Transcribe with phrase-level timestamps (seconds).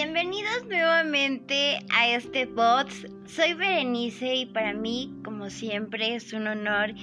[0.00, 2.88] Bienvenidos nuevamente a este bot.
[3.26, 6.94] Soy Berenice y para mí, como siempre, es un honor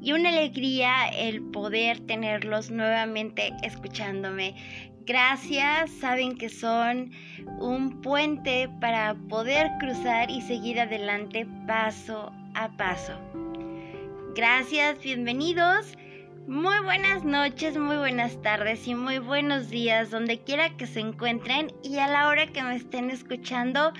[0.00, 4.54] y una alegría el poder tenerlos nuevamente escuchándome.
[5.06, 7.10] Gracias, saben que son
[7.58, 13.18] un puente para poder cruzar y seguir adelante paso a paso.
[14.36, 15.96] Gracias, bienvenidos.
[16.48, 21.72] Muy buenas noches, muy buenas tardes y muy buenos días donde quiera que se encuentren
[21.82, 23.92] y a la hora que me estén escuchando.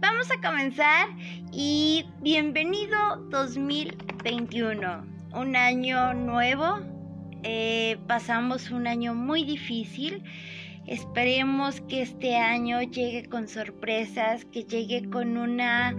[0.00, 1.08] Vamos a comenzar
[1.50, 2.98] y bienvenido
[3.30, 6.80] 2021, un año nuevo.
[7.42, 10.22] Eh, pasamos un año muy difícil
[10.86, 15.96] Esperemos que este año llegue con sorpresas, que llegue con una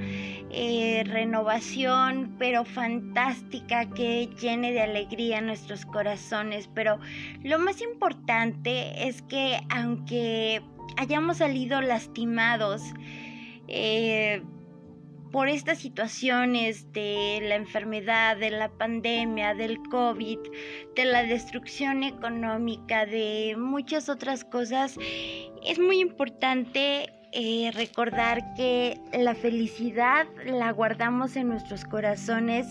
[0.52, 6.70] eh, renovación, pero fantástica, que llene de alegría nuestros corazones.
[6.74, 7.00] Pero
[7.44, 10.62] lo más importante es que aunque
[10.98, 12.84] hayamos salido lastimados,
[13.68, 14.44] eh,
[15.36, 20.40] por estas situaciones de la enfermedad, de la pandemia, del COVID,
[20.96, 24.98] de la destrucción económica, de muchas otras cosas,
[25.62, 32.68] es muy importante eh, recordar que la felicidad la guardamos en nuestros corazones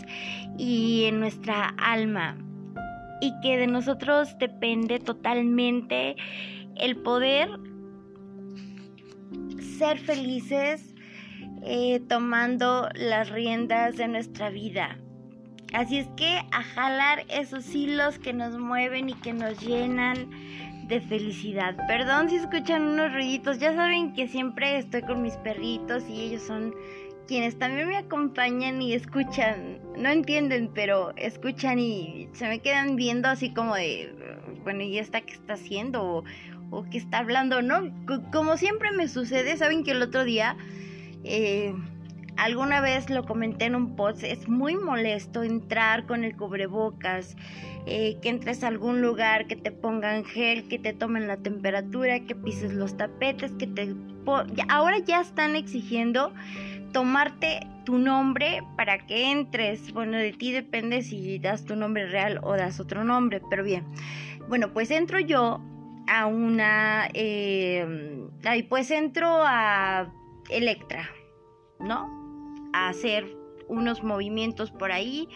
[0.56, 2.38] y en nuestra alma
[3.20, 6.16] y que de nosotros depende totalmente
[6.76, 7.50] el poder
[9.78, 10.93] ser felices
[11.64, 14.98] eh, tomando las riendas de nuestra vida.
[15.72, 20.28] Así es que a jalar esos hilos que nos mueven y que nos llenan
[20.86, 21.74] de felicidad.
[21.88, 26.42] Perdón si escuchan unos ruiditos, ya saben que siempre estoy con mis perritos y ellos
[26.42, 26.74] son
[27.26, 33.28] quienes también me acompañan y escuchan, no entienden, pero escuchan y se me quedan viendo
[33.28, 34.14] así como de,
[34.62, 36.04] bueno, ¿y esta qué está haciendo?
[36.04, 36.24] O,
[36.70, 37.90] o qué está hablando, ¿no?
[38.30, 40.56] Como siempre me sucede, saben que el otro día
[41.24, 41.74] eh,
[42.36, 47.36] alguna vez lo comenté en un post, es muy molesto entrar con el cubrebocas,
[47.86, 52.20] eh, que entres a algún lugar, que te pongan gel, que te tomen la temperatura,
[52.20, 53.94] que pises los tapetes, que te...
[54.68, 56.32] Ahora ya están exigiendo
[56.92, 59.92] tomarte tu nombre para que entres.
[59.92, 63.84] Bueno, de ti depende si das tu nombre real o das otro nombre, pero bien.
[64.48, 65.60] Bueno, pues entro yo
[66.06, 67.08] a una...
[67.12, 70.10] Eh, ahí pues entro a
[70.50, 71.10] Electra,
[71.80, 72.08] ¿no?
[72.72, 73.24] A hacer
[73.68, 75.28] unos movimientos por ahí.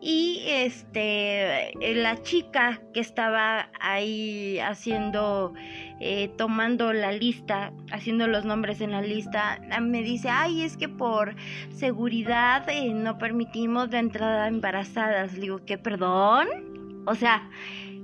[0.00, 5.54] Y este la chica que estaba ahí haciendo
[5.98, 10.88] eh, tomando la lista haciendo los nombres en la lista me dice ay es que
[10.88, 11.34] por
[11.70, 17.50] seguridad eh, no permitimos la entrada embarazadas le digo que perdón o sea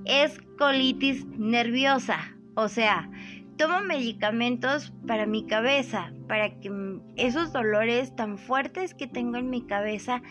[0.05, 2.35] es colitis nerviosa.
[2.55, 3.11] O sea
[3.57, 6.71] Tomo medicamentos para mi cabeza, para que
[7.17, 10.23] esos dolores tan fuertes que tengo en mi cabeza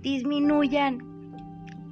[0.00, 1.02] disminuyan.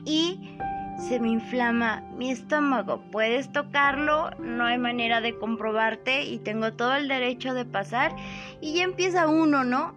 [0.04, 0.56] Y
[0.98, 3.00] se me inflama mi estómago.
[3.10, 8.14] Puedes tocarlo, no hay manera de comprobarte y tengo todo el derecho de pasar.
[8.60, 9.94] Y ya empieza uno, ¿no?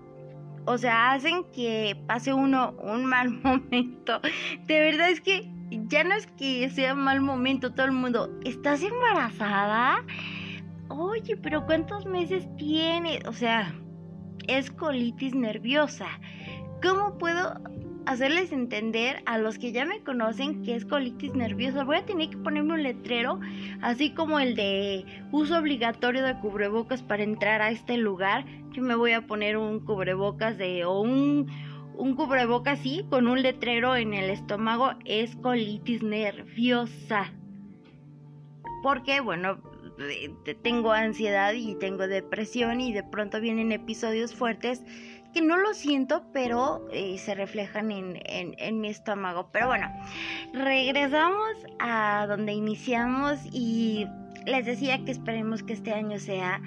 [0.66, 4.22] O sea, hacen que pase uno un mal momento.
[4.66, 5.50] De verdad es que
[5.88, 8.30] ya no es que sea mal momento todo el mundo.
[8.46, 10.04] ¿Estás embarazada?
[10.90, 13.20] Oye, pero ¿cuántos meses tiene?
[13.28, 13.74] O sea,
[14.48, 16.08] es colitis nerviosa.
[16.82, 17.60] ¿Cómo puedo
[18.06, 21.84] hacerles entender a los que ya me conocen que es colitis nerviosa?
[21.84, 23.40] Voy a tener que ponerme un letrero,
[23.82, 28.46] así como el de uso obligatorio de cubrebocas para entrar a este lugar.
[28.72, 31.48] Yo me voy a poner un cubrebocas de o un
[31.96, 37.32] un cubrebocas así con un letrero en el estómago es colitis nerviosa.
[38.82, 39.62] Porque bueno,
[40.62, 44.84] tengo ansiedad y tengo depresión y de pronto vienen episodios fuertes
[45.34, 49.50] que no lo siento, pero eh, se reflejan en, en, mi estómago.
[49.52, 49.92] Pero bueno,
[50.54, 54.08] regresamos a donde iniciamos y
[54.46, 56.62] les decía que esperemos que este año sea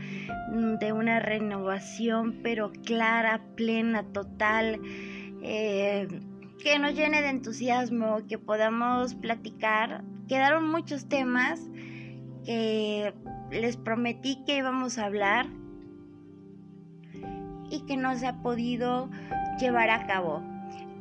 [0.50, 4.80] mm, de una renovación, pero clara, plena, total,
[5.42, 6.08] eh,
[6.62, 10.02] que nos llene de entusiasmo, que podamos platicar.
[10.28, 11.60] Quedaron muchos temas
[12.46, 13.12] que
[13.50, 15.46] les prometí que íbamos a hablar
[17.68, 19.10] y que no se ha podido
[19.58, 20.42] llevar a cabo.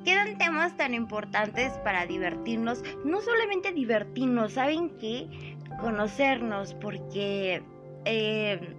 [0.04, 5.56] Quedan temas tan importantes para divertirnos, no solamente divertirnos, ¿saben qué?
[5.80, 7.64] Conocernos, porque
[8.06, 8.76] eh,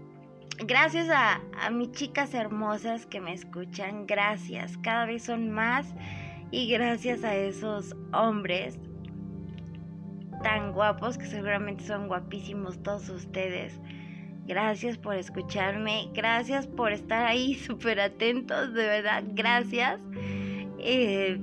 [0.59, 5.95] gracias a mis chicas hermosas que me escuchan, gracias, cada vez son más
[6.51, 8.79] y gracias a esos hombres
[10.47, 13.81] tan guapos, que seguramente son guapísimos todos ustedes,
[14.47, 20.01] Gracias por escucharme, gracias por estar ahí súper atentos, de verdad, gracias.
[20.79, 21.41] Eh,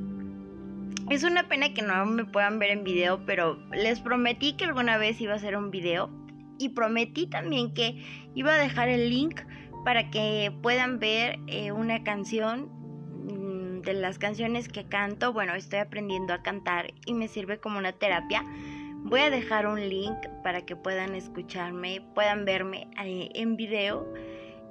[1.10, 4.98] es una pena que no me puedan ver en video, pero les prometí que alguna
[4.98, 6.10] vez iba a hacer un video
[6.58, 8.02] y prometí también que
[8.36, 9.42] iba a dejar el link
[9.84, 12.70] para que puedan ver eh, una canción
[13.26, 15.34] mm, de las canciones que canto.
[15.34, 18.46] Bueno, estoy aprendiendo a cantar y me sirve como una terapia.
[19.04, 24.08] Voy a dejar un link para que puedan escucharme, puedan verme eh, en video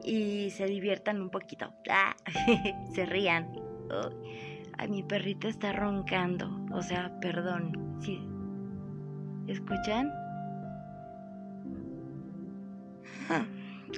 [0.02, 1.73] y se diviertan un poquito.
[1.90, 2.17] Ah,
[2.94, 3.49] se rían.
[4.79, 6.50] Ay, mi perrito está roncando.
[6.73, 7.99] O sea, perdón.
[8.00, 8.20] ¿Sí?
[9.46, 10.11] ¿Escuchan?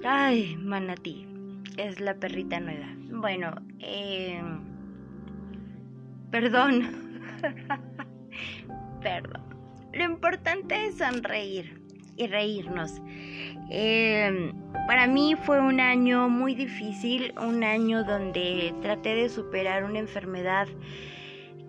[0.04, 1.26] Ay, manatí.
[1.76, 2.88] Es la perrita nueva.
[3.10, 4.42] Bueno, eh...
[6.30, 6.82] Perdón.
[9.00, 9.53] Perdón.
[9.94, 11.80] Lo importante es sonreír
[12.16, 13.00] y reírnos.
[13.70, 14.52] Eh,
[14.88, 20.66] para mí fue un año muy difícil, un año donde traté de superar una enfermedad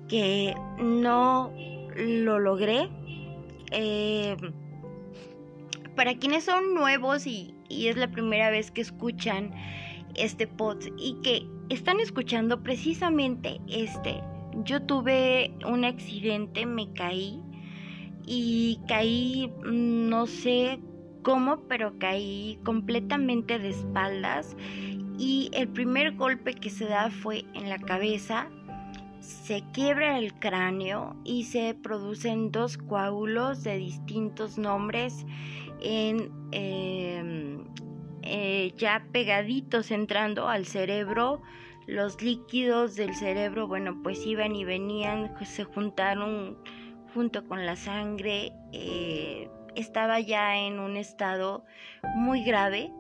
[0.08, 1.54] que no
[1.96, 2.90] lo logré.
[3.72, 4.36] Eh,
[5.96, 9.52] para quienes son nuevos y, y, es la primera vez que escuchan
[10.16, 14.22] este pod y que están escuchando precisamente este,
[14.64, 17.42] yo tuve un accidente, me caí
[18.26, 20.80] y caí, mm, no sé
[21.22, 24.56] cómo, pero caí completamente de espaldas
[25.18, 28.50] y el primer golpe que se da fue en la cabeza,
[29.20, 35.26] se quiebra el cráneo y se producen dos coágulos de distintos nombres
[35.82, 37.64] en, em,
[38.22, 41.42] eh, ya pegaditos entrando al cerebro.
[41.88, 46.58] Los líquidos del cerebro, bueno, pues iban y venían, se juntaron
[47.16, 51.66] junto con la sangre, eh, estaba ya en un estado
[52.16, 52.92] muy grave.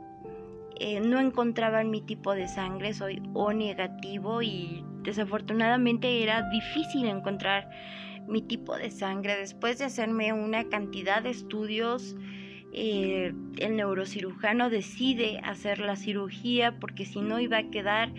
[0.79, 7.69] Eh, no encontraban mi tipo de sangre, soy O negativo y desafortunadamente era difícil encontrar
[8.25, 9.37] mi tipo de sangre.
[9.37, 12.15] Después de hacerme una cantidad de estudios,
[12.73, 18.13] eh, el neurocirujano decide hacer la cirugía porque si no iba a quedar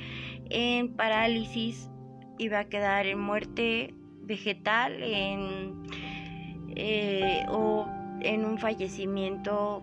[0.50, 1.90] en parálisis,
[2.38, 3.94] iba a quedar en muerte
[4.26, 5.87] vegetal en,
[6.75, 7.88] eh, o
[8.20, 9.82] en un fallecimiento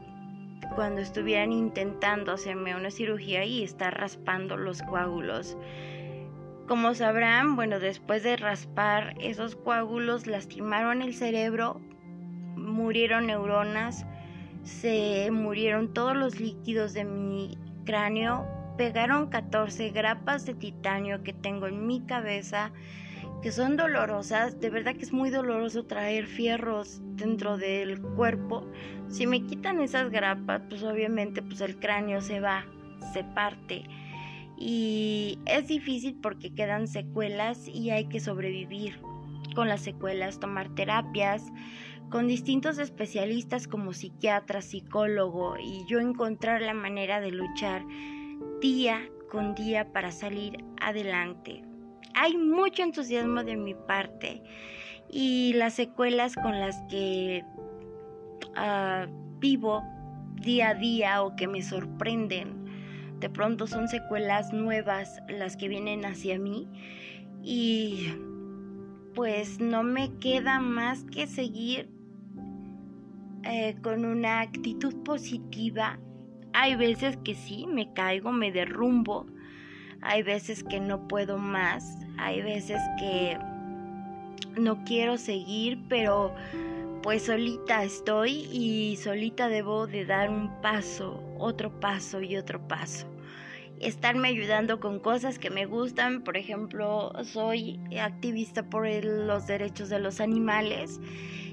[0.75, 5.57] cuando estuvieran intentando hacerme una cirugía y estar raspando los coágulos.
[6.67, 11.81] Como sabrán, bueno, después de raspar esos coágulos lastimaron el cerebro,
[12.55, 14.05] murieron neuronas,
[14.63, 18.47] se murieron todos los líquidos de mi cráneo,
[18.77, 22.71] pegaron 14 grapas de titanio que tengo en mi cabeza,
[23.43, 24.59] que son dolorosas.
[24.61, 28.65] De verdad que es muy doloroso traer fierros dentro del cuerpo.
[29.09, 32.65] Si me quitan esas grapas, pues obviamente pues el cráneo se va,
[33.11, 33.83] se parte.
[34.57, 38.97] Y es difícil porque quedan secuelas y hay que sobrevivir
[39.55, 41.43] con las secuelas, tomar terapias
[42.09, 47.83] con distintos especialistas como psiquiatra, psicólogo y yo encontrar la manera de luchar
[48.61, 51.72] día con día para salir adelante
[52.15, 54.43] hay mucho entusiasmo de mi parte
[55.09, 57.43] y las secuelas con las que
[58.55, 59.07] ah,
[59.39, 59.83] vivo
[60.41, 62.63] día a día o que me sorprenden.
[63.19, 66.67] De pronto son secuelas nuevas las que vienen hacia mí
[67.41, 68.07] y
[69.13, 71.89] pues no me queda más que seguir
[73.43, 75.99] eh, con una actitud positiva.
[76.53, 79.25] Hay veces que sí, me caigo, me derrumbo,
[80.03, 83.37] hay veces que no puedo más, hay veces que
[84.57, 86.35] no quiero seguir, pero
[87.01, 93.07] pues solita estoy y solita debo de dar un paso, otro paso y otro paso.
[93.79, 99.99] Estarme ayudando con cosas que me gustan, por ejemplo, soy activista por los derechos de
[99.99, 101.01] los animales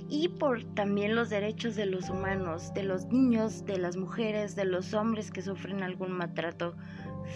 [0.08, 4.64] y por también los derechos de los humanos, de los niños, de las mujeres, de
[4.64, 6.74] los hombres que sufren algún maltrato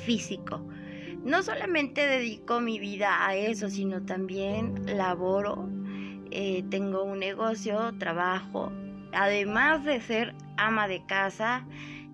[0.05, 0.61] físico
[1.25, 5.69] no solamente dedico mi vida a eso, sino también laboro,
[6.31, 8.71] eh, tengo un negocio, trabajo,
[9.13, 11.67] además de ser ama de casa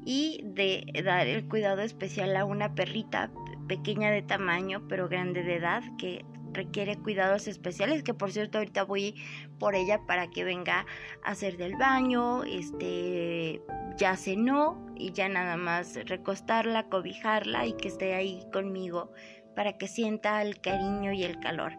[0.04, 3.30] y de dar el cuidado especial a una perrita
[3.68, 8.84] pequeña de tamaño pero grande de edad que requiere cuidados especiales que por cierto ahorita
[8.84, 9.14] voy
[9.58, 10.86] por ella para que venga
[11.22, 13.62] a hacer del baño este
[13.96, 19.12] ya cenó y ya nada más recostarla cobijarla y que esté ahí conmigo
[19.54, 21.72] para que sienta el cariño y el calor.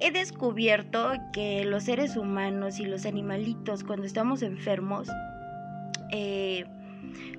[0.00, 5.08] He descubierto que los seres humanos y los animalitos cuando estamos enfermos
[6.10, 6.64] eh,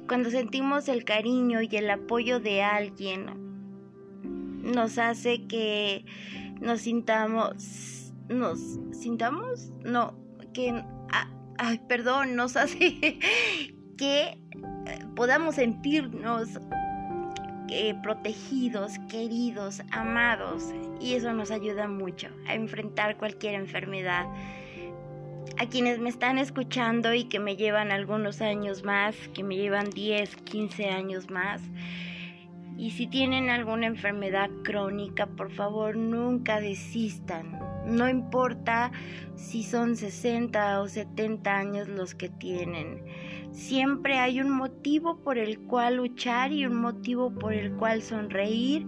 [0.07, 3.44] Cuando sentimos el cariño y el apoyo de alguien,
[4.65, 6.05] nos hace que
[6.59, 8.59] nos sintamos, nos
[8.91, 10.13] sintamos, no,
[10.53, 10.71] que,
[11.11, 13.19] ah, ay, perdón, nos hace
[13.97, 14.39] que
[15.15, 16.59] podamos sentirnos
[17.69, 20.73] eh, protegidos, queridos, amados.
[20.99, 24.25] Y eso nos ayuda mucho a enfrentar cualquier enfermedad.
[25.57, 29.89] A quienes me están escuchando y que me llevan algunos años más, que me llevan
[29.89, 31.61] 10, 15 años más.
[32.77, 37.59] Y si tienen alguna enfermedad crónica, por favor nunca desistan.
[37.85, 38.91] No importa
[39.35, 43.03] si son 60 o 70 años los que tienen
[43.55, 48.85] Siempre hay un motivo por el cual luchar y un motivo por el cual sonreír.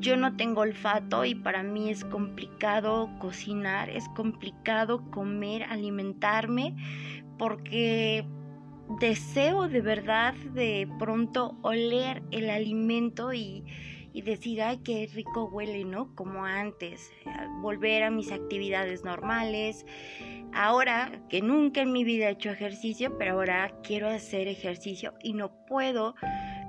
[0.00, 6.74] Yo no tengo olfato y para mí es complicado cocinar, es complicado comer, alimentarme,
[7.38, 8.24] porque
[9.00, 13.64] deseo de verdad de pronto oler el alimento y,
[14.12, 16.14] y decir, ay, qué rico huele, ¿no?
[16.14, 17.12] Como antes,
[17.60, 19.84] volver a mis actividades normales.
[20.54, 25.34] Ahora que nunca en mi vida he hecho ejercicio, pero ahora quiero hacer ejercicio y
[25.34, 26.14] no puedo,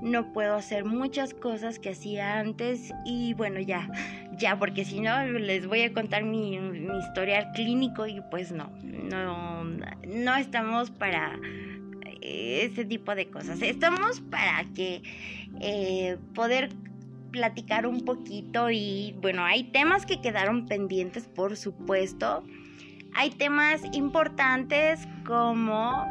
[0.01, 3.89] no puedo hacer muchas cosas que hacía antes y bueno, ya,
[4.37, 8.69] ya, porque si no les voy a contar mi, mi historial clínico y pues no,
[8.83, 11.39] no, no estamos para
[12.21, 13.61] ese tipo de cosas.
[13.61, 15.01] Estamos para que
[15.61, 16.69] eh, poder
[17.31, 22.43] platicar un poquito y bueno, hay temas que quedaron pendientes, por supuesto.
[23.15, 26.05] Hay temas importantes como,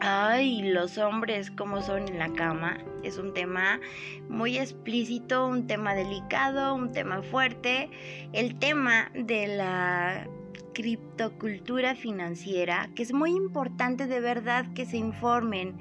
[0.00, 2.78] ay, los hombres, cómo son en la cama.
[3.02, 3.80] Es un tema
[4.28, 7.90] muy explícito, un tema delicado, un tema fuerte.
[8.32, 10.28] El tema de la
[10.76, 15.78] criptocultura financiera, que es muy importante de verdad que se informen.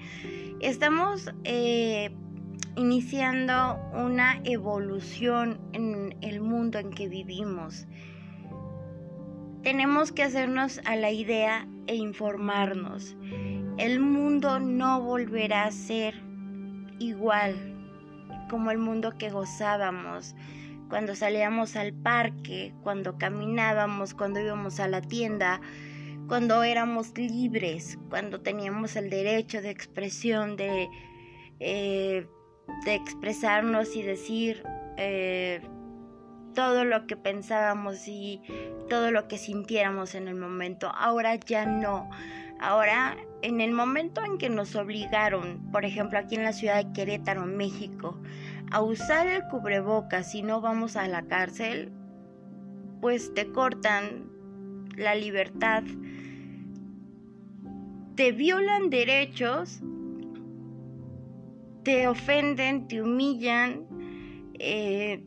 [0.61, 2.15] Estamos eh,
[2.77, 7.87] iniciando una evolución en el mundo en que vivimos.
[9.63, 13.17] Tenemos que hacernos a la idea e informarnos.
[13.77, 16.23] El mundo no volverá a ser
[16.99, 17.53] igual
[18.49, 20.35] como el mundo que gozábamos
[20.89, 25.61] cuando salíamos al parque, cuando caminábamos, cuando íbamos a la tienda,
[26.27, 30.89] cuando éramos libres, cuando teníamos el derecho de expresión, de
[31.59, 32.27] eh,
[32.83, 34.63] de expresarnos y decir
[34.97, 35.61] eh,
[36.53, 38.41] todo lo que pensábamos y
[38.89, 40.91] todo lo que sintiéramos en el momento.
[40.95, 42.09] Ahora ya no.
[42.59, 46.93] Ahora, en el momento en que nos obligaron, por ejemplo, aquí en la ciudad de
[46.93, 48.17] Querétaro, México,
[48.71, 51.91] a usar el cubrebocas si no vamos a la cárcel,
[53.01, 54.29] pues te cortan
[54.95, 55.83] la libertad,
[58.15, 59.81] te violan derechos
[61.85, 63.85] te ofenden, te humillan,
[64.55, 65.23] eh,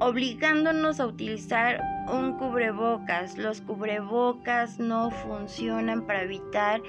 [0.00, 1.80] obligándonos a utilizar
[2.12, 3.38] un cubrebocas.
[3.38, 6.82] Los cubrebocas no funcionan para evitar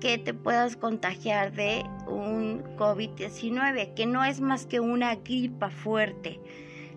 [0.00, 6.40] que te puedas contagiar de un COVID-19, que no es más que una gripa fuerte.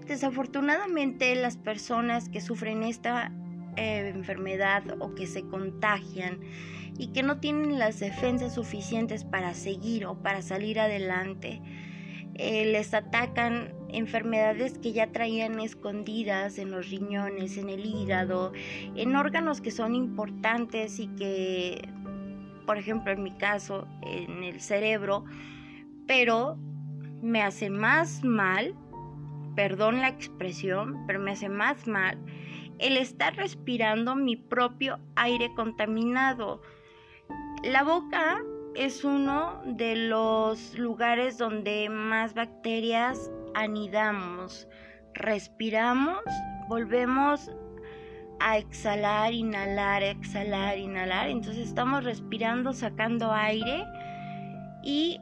[0.08, 3.32] Desafortunadamente las personas que sufren esta
[3.78, 6.40] eh, enfermedad o que se contagian
[6.98, 11.62] y que no tienen las defensas suficientes para seguir o para salir adelante.
[12.36, 18.54] Eh, les atacan enfermedades que ya traían escondidas en los riñones, en el hígado,
[18.96, 21.90] en órganos que son importantes y que,
[22.72, 25.26] por ejemplo, en mi caso, en el cerebro,
[26.08, 26.56] pero
[27.22, 28.74] me hace más mal,
[29.58, 32.18] perdón la expresión, pero me hace más mal
[32.80, 36.62] el estar respirando mi propio aire contaminado.
[37.66, 38.42] La boca
[38.74, 44.66] es uno de los lugares donde más bacterias anidamos.
[45.14, 46.24] Respiramos,
[46.70, 47.52] volvemos
[48.42, 51.30] a exhalar, inhalar, exhalar, inhalar.
[51.30, 53.86] Entonces estamos respirando, sacando aire
[54.84, 55.20] y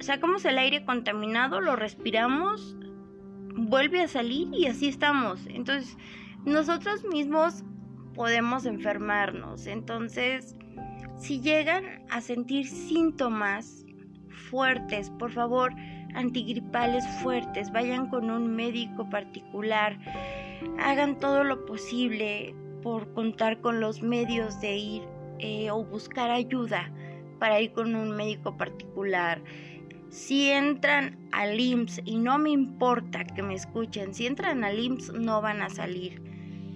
[0.00, 2.76] sacamos el aire contaminado, lo respiramos,
[3.54, 5.46] vuelve a salir y así estamos.
[5.46, 5.96] Entonces
[6.44, 7.64] nosotros mismos
[8.14, 9.66] podemos enfermarnos.
[9.66, 10.56] Entonces,
[11.16, 13.84] si llegan a sentir síntomas
[14.50, 15.72] fuertes, por favor,
[16.14, 19.98] antigripales fuertes, vayan con un médico particular,
[20.78, 25.02] hagan todo lo posible por contar con los medios de ir
[25.38, 26.92] eh, o buscar ayuda
[27.38, 29.42] para ir con un médico particular.
[30.08, 35.12] Si entran al IMSS, y no me importa que me escuchen, si entran al IMSS
[35.12, 36.30] no van a salir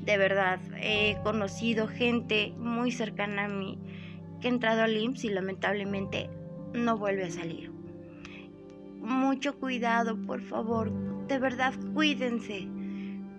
[0.05, 3.79] de verdad, he conocido gente muy cercana a mí
[4.41, 6.29] que ha entrado al IMSS y lamentablemente
[6.75, 7.73] no vuelve a salir.
[9.01, 10.93] Mucho cuidado, por favor.
[11.27, 12.69] De verdad, cuídense.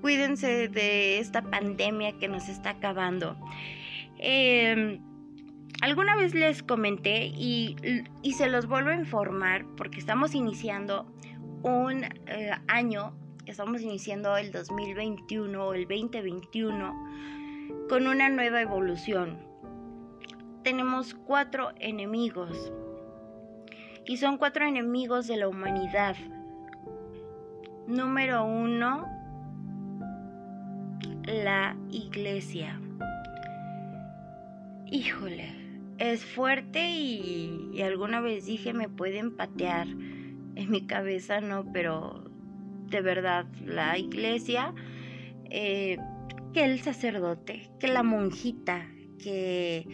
[0.01, 3.37] Cuídense de esta pandemia que nos está acabando.
[4.17, 4.99] Em,
[5.81, 7.75] alguna vez les comenté y,
[8.33, 11.05] se los vuelvo a informar porque estamos iniciando
[11.63, 13.13] un eh, año,
[13.45, 19.37] estamos iniciando el 2021 o el 2021 con una nueva evolución.
[20.63, 22.71] Tenemos cuatro enemigos
[24.05, 26.15] y son cuatro enemigos de la humanidad.
[27.87, 29.14] Número uno,
[31.27, 32.79] la iglesia.
[34.85, 35.49] Híjole,
[35.97, 42.23] es fuerte y, alguna vez dije me pueden patear en mi cabeza, no, pero
[42.89, 44.73] de verdad la iglesia,
[45.49, 45.97] eh,
[46.53, 48.87] que el sacerdote, que la monjita,
[49.21, 49.87] que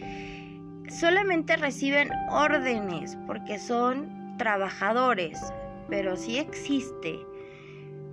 [0.88, 5.40] solamente reciben órdenes porque son trabajadores,
[5.88, 7.18] pero sí existe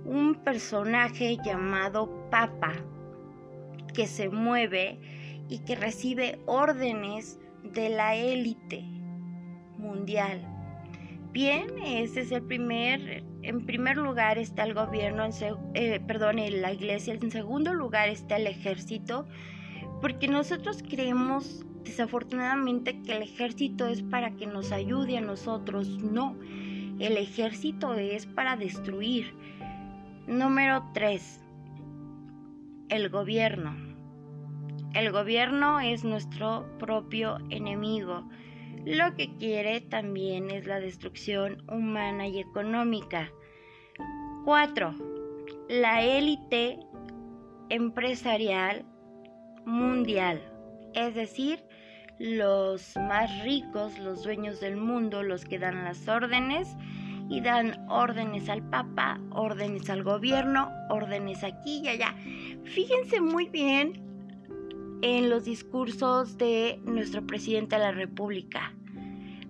[0.04, 2.72] un personaje llamado Papa
[3.92, 4.98] que se mueve
[5.48, 8.84] y que recibe órdenes de la élite
[9.76, 10.46] mundial.
[11.32, 15.32] Bien, ese es el primer, en primer lugar está el gobierno, en
[15.74, 19.26] eh, perdón, la iglesia, en segundo lugar está el ejército,
[20.00, 26.36] porque nosotros creemos desafortunadamente que el ejército es para que nos ayude a nosotros, no,
[26.98, 29.32] el ejército es para destruir.
[30.26, 31.40] Número 3.
[32.90, 33.76] El gobierno.
[34.94, 38.28] El gobierno es nuestro propio enemigo.
[38.84, 43.30] Lo que quiere también es la destrucción humana y económica.
[44.44, 44.94] 4.
[45.68, 46.80] La élite
[47.68, 48.84] empresarial
[49.64, 50.42] mundial,
[50.92, 51.62] es decir,
[52.18, 56.76] los más ricos, los dueños del mundo, los que dan las órdenes
[57.30, 62.14] y dan órdenes al Papa, órdenes al gobierno, órdenes aquí y allá.
[62.64, 63.92] Fíjense muy bien
[65.00, 68.74] en los discursos de nuestro presidente de la República.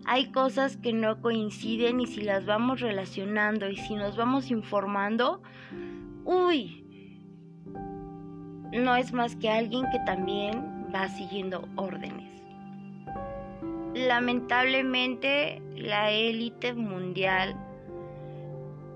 [0.04, 5.42] Hay cosas que no coinciden y si las vamos relacionando y si nos vamos informando,
[6.24, 6.84] uy,
[8.72, 12.30] no es más que alguien que también va siguiendo órdenes
[13.94, 17.56] lamentablemente la élite mundial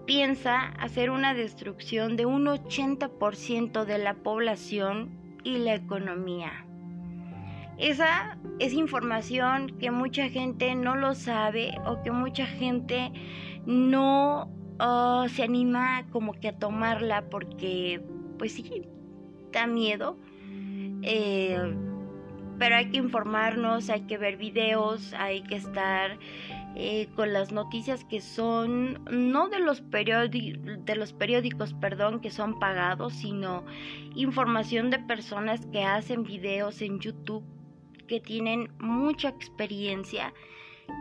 [0.07, 5.11] piensa hacer una destrucción de un 80% de la población
[5.43, 6.65] y la economía.
[7.79, 13.13] Esa es información que mucha gente no lo sabe o que mucha gente
[13.67, 14.49] no
[14.81, 18.01] uh, se anima como que a tomarla porque
[18.39, 18.83] pues sí,
[19.53, 20.17] da miedo.
[21.03, 21.75] Eh,
[22.59, 26.19] pero hay que informarnos, hay que ver videos, hay que estar
[26.77, 32.59] eh, con las noticias que son no de los, de los periódicos, perdón, que son
[32.59, 33.65] pagados, sino
[34.17, 37.45] información de personas que hacen videos en YouTube,
[38.09, 40.35] que tienen mucha experiencia,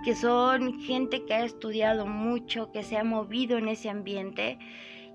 [0.05, 4.59] que son gente que ha estudiado mucho, que se ha movido en ese ambiente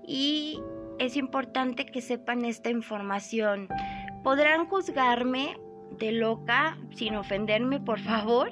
[0.05, 0.59] y
[0.99, 3.69] es importante que sepan esta información.
[4.23, 5.57] Podrán juzgarme
[5.97, 8.49] de loca, sin ofenderme, por favor.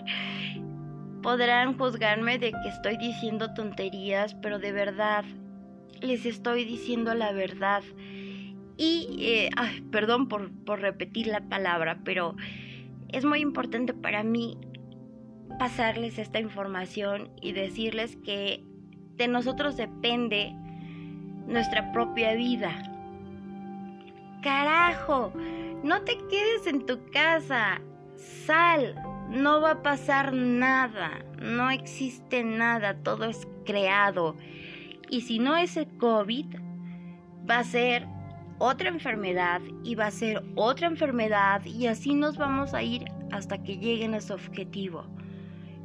[1.27, 5.25] Podrán juzgarme de que estoy diciendo tonterías, pero de verdad
[5.99, 7.83] les estoy diciendo la verdad.
[8.77, 9.49] Y, eh,
[9.91, 12.37] perdón por, por repetir la palabra, pero
[13.09, 14.57] es muy importante para mí
[15.59, 18.63] pasarles esta información y decirles que
[19.17, 20.53] de nosotros depende
[21.45, 22.71] nuestra propia vida.
[24.41, 25.33] Carajo,
[25.83, 27.81] no te quedes en tu casa.
[28.15, 28.95] Sal.
[29.29, 31.25] No va a pasar nada.
[31.41, 32.95] No existe nada.
[33.03, 34.35] Todo es creado.
[35.09, 36.45] Y si no es el COVID,
[37.49, 38.07] va a ser
[38.59, 43.61] otra enfermedad y va a ser otra enfermedad y así nos vamos a ir hasta
[43.63, 45.05] que lleguen a su objetivo.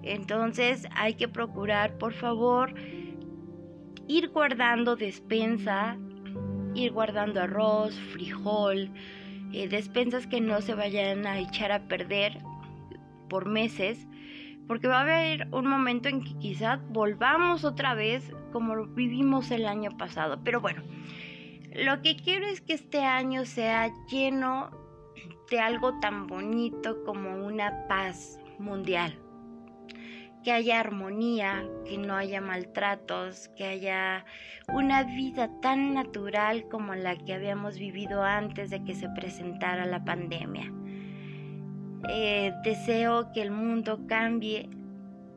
[0.02, 2.74] Entonces hay que procurar, por favor,
[4.08, 5.96] ir guardando despensa,
[6.74, 8.90] ir guardando arroz, frijol,
[9.52, 12.38] eh, despensas que no se vayan a echar a perder
[13.32, 14.06] por meses,
[14.68, 19.64] porque va a haber un momento en que quizás volvamos otra vez como vivimos el
[19.64, 20.44] año pasado.
[20.44, 20.82] Pero bueno,
[21.74, 24.68] lo que quiero es que este año sea lleno
[25.50, 29.18] de algo tan bonito como una paz mundial
[30.44, 34.26] que haya armonía, que no haya maltratos, que haya
[34.68, 40.04] una vida tan natural como la que habíamos vivido antes de que se presentara la
[40.04, 40.70] pandemia.
[42.08, 44.68] Eh, deseo que el mundo cambie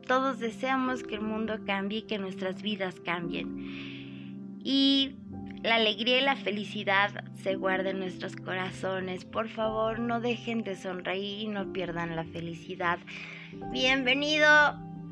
[0.06, 4.60] Todos deseamos que el mundo cambie y que nuestras vidas cambien.
[4.62, 5.16] Y
[5.62, 9.24] la alegría y la felicidad se guarden en nuestros corazones.
[9.24, 12.98] Por favor, no dejen de sonreír y no pierdan la felicidad.
[13.72, 14.46] Bienvenido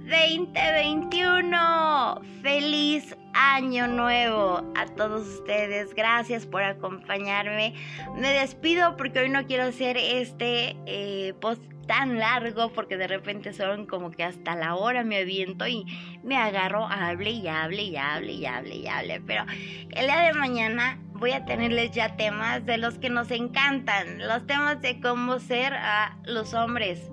[0.04, 2.20] 2021.
[2.42, 5.94] Feliz año nuevo a todos ustedes.
[5.94, 7.74] Gracias por acompañarme.
[8.16, 13.52] Me despido porque hoy no quiero hacer este eh, post tan largo porque de repente
[13.52, 15.84] son como que hasta la hora me aviento y
[16.22, 19.20] me agarro, hable y hable y hable y hable y hable.
[19.20, 19.44] Pero
[19.90, 24.46] el día de mañana voy a tenerles ya temas de los que nos encantan, los
[24.46, 27.10] temas de cómo ser a los hombres.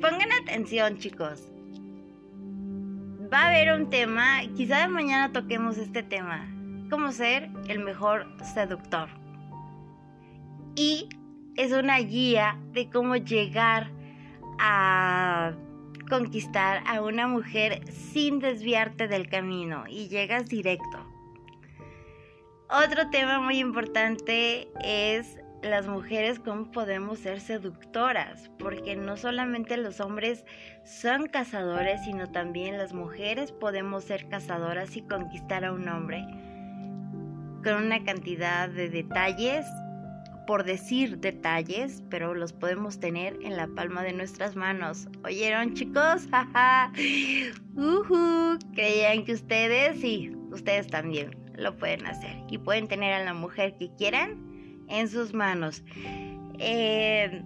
[0.00, 1.53] Pongan atención chicos.
[3.32, 6.46] Va a haber un tema, quizá de mañana toquemos este tema,
[6.90, 9.08] cómo ser el mejor seductor.
[10.76, 11.08] Y
[11.56, 13.90] es una guía de cómo llegar
[14.58, 15.52] a
[16.10, 20.98] conquistar a una mujer sin desviarte del camino y llegas directo.
[22.68, 30.00] Otro tema muy importante es las mujeres cómo podemos ser seductoras, porque no solamente los
[30.00, 30.44] hombres
[30.84, 36.24] son cazadores, sino también las mujeres podemos ser cazadoras y conquistar a un hombre
[37.62, 39.66] con una cantidad de detalles
[40.46, 45.08] por decir detalles, pero los podemos tener en la palma de nuestras manos.
[45.24, 46.28] ¿Oyeron chicos?
[47.76, 53.32] uh Creían que ustedes, sí, ustedes también lo pueden hacer y pueden tener a la
[53.32, 54.53] mujer que quieran
[54.88, 55.82] en sus manos.
[56.58, 57.42] Eh,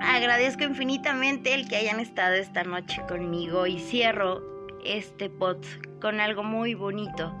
[0.00, 4.42] agradezco infinitamente el que hayan estado esta noche conmigo y cierro
[4.84, 5.64] este pod
[6.00, 7.34] con algo muy bonito,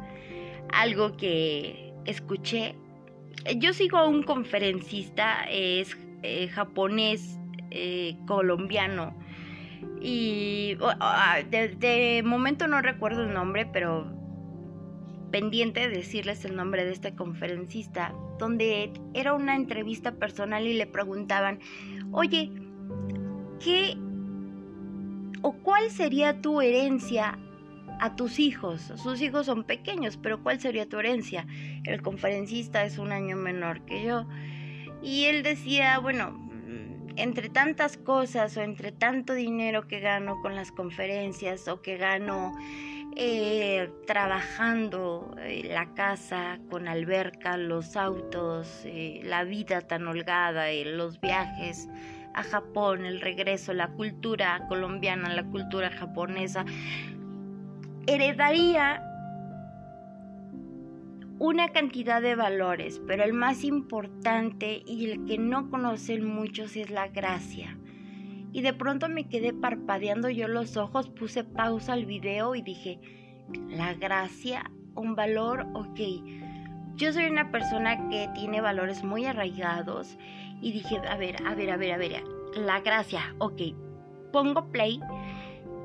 [0.72, 2.74] algo que escuché
[3.54, 7.38] yo sigo a un conferencista, es eh, japonés,
[7.70, 9.14] eh, colombiano.
[10.00, 14.12] Y ah, de, momento no recuerdo el nombre, pero
[15.36, 20.86] pendiente de decirles el nombre de este conferencista, donde era una entrevista personal y le
[20.86, 21.60] preguntaban,
[22.10, 22.50] oye,
[23.62, 23.98] ¿qué
[25.42, 27.38] o cuál sería tu herencia
[28.00, 28.80] a tus hijos.
[28.96, 31.46] Sus hijos son pequeños, pero ¿cuál sería tu herencia?
[31.84, 34.26] El conferencista es un año menor que yo.
[35.02, 40.56] Y él decía, bueno, mm, entre tantas cosas o entre tanto dinero que gano con
[40.56, 42.54] las conferencias o que gano
[43.18, 50.84] eh, trabajando en la casa con alberca, los autos, eh, la vida tan holgada, eh,
[50.84, 51.88] los viajes
[52.34, 56.66] a Japón, el regreso, la cultura colombiana, la cultura japonesa,
[58.06, 59.02] heredaría
[61.38, 66.90] una cantidad de valores, pero el más importante y el que no conocen muchos es
[66.90, 67.78] la gracia.
[68.52, 73.00] Y de pronto me quedé parpadeando yo los ojos, puse pausa al video y dije,
[73.68, 76.00] la gracia, un valor, ok.
[76.96, 80.16] Yo soy una persona que tiene valores muy arraigados
[80.62, 82.24] y dije, a ver, a ver, a ver, a ver,
[82.56, 83.62] la gracia, ok.
[84.32, 85.00] Pongo play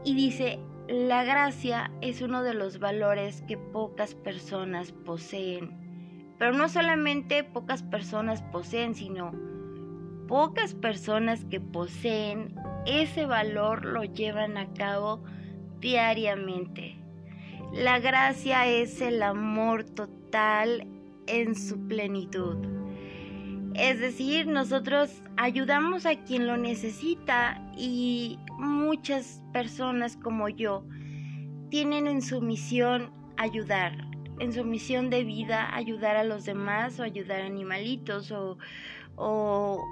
[0.05, 6.35] y dice, la gracia es uno de los valores que pocas personas poseen.
[6.37, 9.31] Pero no solamente pocas personas poseen, sino
[10.31, 15.21] pocas personas que poseen ese valor lo llevan a cabo
[15.81, 16.97] diariamente.
[17.73, 20.87] La gracia es el amor total
[21.27, 22.55] en su plenitud.
[23.73, 30.85] Es decir, nosotros ayudamos a quien lo necesita y muchas personas como yo
[31.69, 33.97] tienen en su misión ayudar,
[34.41, 38.57] en su misión de vida ayudar a los demás o ayudar a animalitos o,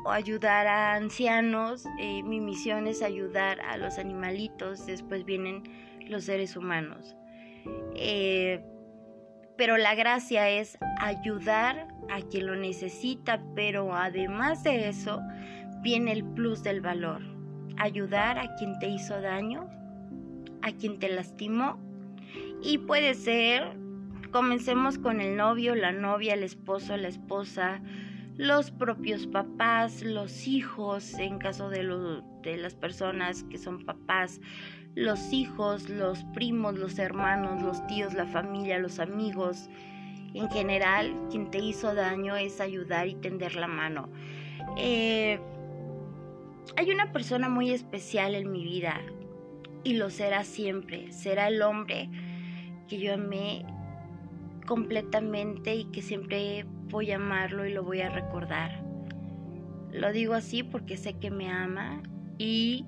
[0.09, 1.85] ayudar a ancianos.
[1.99, 5.63] Eh, mi misión es ayudar a los animalitos, después vienen
[6.07, 7.15] los seres humanos.
[7.93, 8.63] Eh,
[9.55, 15.21] pero la gracia es ayudar a quien lo necesita, pero además de eso
[15.83, 17.21] viene el plus del valor.
[17.77, 19.69] Ayudar a quien te hizo daño,
[20.63, 21.77] a quien te lastimó.
[22.63, 23.77] Y puede ser,
[24.29, 27.81] comencemos con el novio, la novia, el esposo, la esposa,
[28.37, 31.83] los propios papás, los hijos, en caso de,
[32.43, 34.39] de las personas que son papás,
[34.95, 39.69] los hijos, los primos, los hermanos, los tíos, la familia, los amigos.
[40.33, 44.09] En general, quien te hizo daño es ayudar y tender la mano.
[44.77, 45.39] Eh,
[46.77, 49.01] hay una persona muy especial en mi vida
[49.83, 51.11] y lo será siempre.
[51.11, 52.09] Será el hombre
[52.87, 53.65] que yo amé
[54.65, 58.83] completamente y que siempre voy a amarlo y lo voy a recordar.
[59.91, 62.01] Lo digo así porque sé que me ama
[62.37, 62.85] y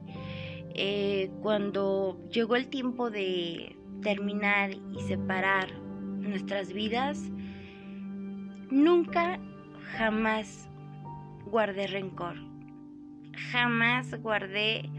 [0.75, 7.31] eh, cuando llegó el tiempo de terminar y separar nuestras vidas,
[8.69, 9.39] nunca,
[9.97, 10.69] jamás
[11.45, 12.35] guardé rencor.
[13.51, 14.89] Jamás guardé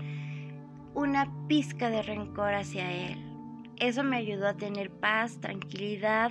[0.95, 3.32] una pizca de rencor hacia él.
[3.83, 6.31] Eso me ayudó a tener paz, tranquilidad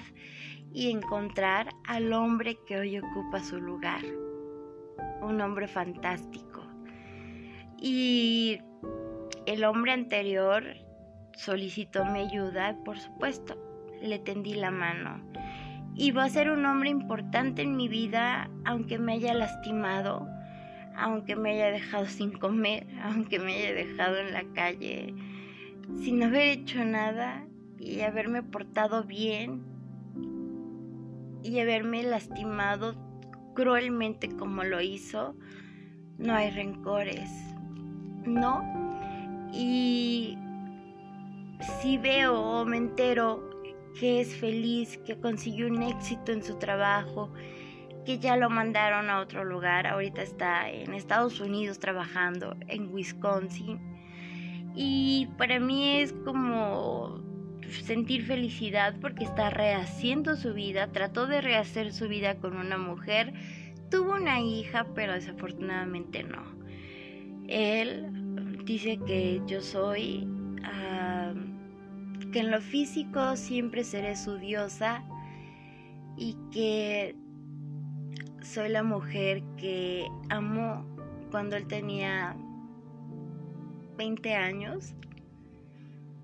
[0.74, 4.00] y encontrar al hombre que hoy ocupa su lugar.
[5.22, 6.64] Un hombre fantástico.
[7.78, 8.62] Y
[9.46, 10.64] el hombre anterior
[11.34, 13.58] solicitó mi ayuda, por supuesto,
[14.02, 15.22] le tendí la mano.
[15.94, 20.26] Y va a ser un hombre importante en mi vida, aunque me haya lastimado,
[20.96, 25.14] aunque me haya dejado sin comer, aunque me haya dejado en la calle,
[26.04, 27.46] sin haber hecho nada
[27.80, 29.64] y haberme portado bien
[31.44, 32.96] y haberme lastimado
[33.54, 35.36] cruelmente como lo hizo,
[36.18, 37.30] no hay rencores,
[38.26, 38.64] ¿no?
[39.54, 40.38] Y
[41.82, 43.50] si veo o me entero
[44.00, 47.32] que es feliz, que consiguió un éxito en su trabajo,
[48.06, 53.91] que ya lo mandaron a otro lugar, ahorita está en Estados Unidos trabajando, en Wisconsin.
[54.76, 57.22] Y para mí es como
[57.84, 63.34] sentir felicidad porque está rehaciendo su vida, trató de rehacer su vida con una mujer,
[63.90, 66.44] tuvo una hija, pero desafortunadamente no.
[67.48, 70.28] Él dice que yo soy,
[72.32, 75.04] que en lo físico siempre seré su diosa
[76.18, 77.16] y que
[78.42, 80.86] soy la mujer que amó
[81.30, 82.36] cuando él tenía
[84.02, 84.96] 20 años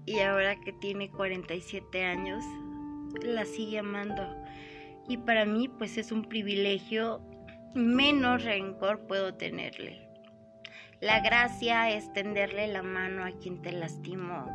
[0.08, 2.44] y ahora que tiene 47 años,
[3.22, 4.36] la sigue amando.
[5.08, 7.22] Y para mí pues es un privilegio,
[7.76, 10.10] menos rencor puedo tenerle.
[11.02, 14.48] La gracia es tenderle la mano a quien te lastimó.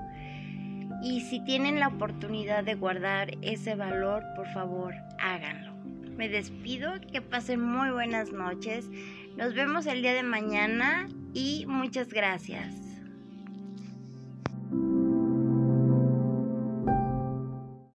[1.01, 5.75] Y si tienen la oportunidad de guardar ese valor, por favor, háganlo.
[6.17, 8.91] Me despido, que pasen muy buenas noches.
[9.37, 12.92] Nos vemos el día de mañana y muchas gracias.